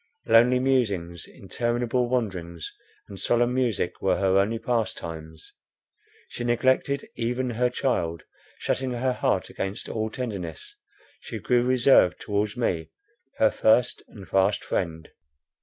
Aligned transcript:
Lonely 0.25 0.57
musings, 0.57 1.27
interminable 1.27 2.09
wanderings, 2.09 2.73
and 3.07 3.19
solemn 3.19 3.53
music 3.53 4.01
were 4.01 4.17
her 4.17 4.39
only 4.39 4.57
pastimes. 4.57 5.53
She 6.27 6.43
neglected 6.43 7.07
even 7.15 7.51
her 7.51 7.69
child; 7.69 8.23
shutting 8.57 8.93
her 8.93 9.13
heart 9.13 9.51
against 9.51 9.87
all 9.89 10.09
tenderness, 10.09 10.75
she 11.19 11.37
grew 11.37 11.61
reserved 11.61 12.19
towards 12.19 12.57
me, 12.57 12.89
her 13.37 13.51
first 13.51 14.01
and 14.07 14.27
fast 14.27 14.63
friend. 14.63 15.07